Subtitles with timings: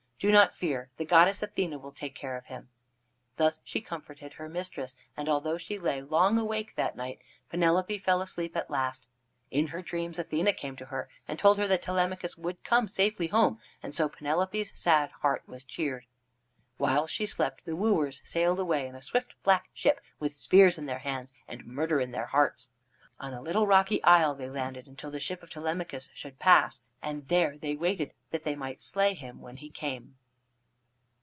[0.23, 2.69] Do not fear, the goddess Athene will take care of him."
[3.37, 8.21] Thus she comforted her mistress, and although she lay long awake that night, Penelope fell
[8.21, 9.07] asleep at last.
[9.49, 13.29] In her dreams Athene came to her and told her that Telemachus would come safely
[13.29, 16.05] home, and so Penelope's sad heart was cheered.
[16.77, 20.85] While she slept the wooers sailed away in a swift, black ship, with spears in
[20.85, 22.69] their hands and murder in their hearts.
[23.19, 27.27] On a little rocky isle they landed until the ship of Telemachus should pass, and
[27.27, 30.15] there they waited, that they might slay him when he came.